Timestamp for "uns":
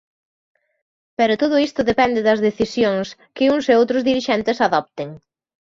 3.53-3.65